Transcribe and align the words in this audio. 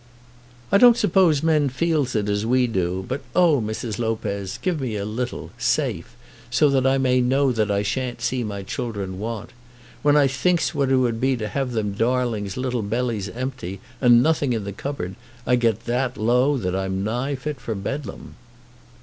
"I 0.71 0.79
don't 0.79 0.97
suppose 0.97 1.43
men 1.43 1.69
feels 1.69 2.15
it 2.15 2.27
as 2.27 2.43
we 2.43 2.65
do; 2.65 3.05
but, 3.07 3.21
oh, 3.35 3.61
Mrs. 3.61 3.99
Lopez, 3.99 4.57
give 4.63 4.81
me 4.81 4.95
a 4.95 5.05
little, 5.05 5.51
safe, 5.59 6.15
so 6.49 6.71
that 6.71 6.87
I 6.87 6.97
may 6.97 7.21
know 7.21 7.51
that 7.51 7.69
I 7.69 7.83
shan't 7.83 8.19
see 8.19 8.43
my 8.43 8.63
children 8.63 9.19
want. 9.19 9.51
When 10.01 10.17
I 10.17 10.25
thinks 10.25 10.73
what 10.73 10.89
it 10.89 10.97
would 10.97 11.21
be 11.21 11.37
to 11.37 11.47
have 11.47 11.73
them 11.73 11.93
darlings' 11.93 12.57
little 12.57 12.81
bellies 12.81 13.29
empty, 13.29 13.79
and 14.01 14.23
nothing 14.23 14.53
in 14.53 14.63
the 14.63 14.73
cupboard, 14.73 15.13
I 15.45 15.55
get 15.55 15.85
that 15.85 16.17
low 16.17 16.57
that 16.57 16.75
I'm 16.75 17.03
nigh 17.03 17.35
fit 17.35 17.59
for 17.59 17.75
Bedlam." 17.75 18.33